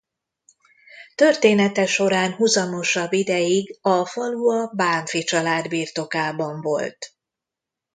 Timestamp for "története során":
1.15-2.33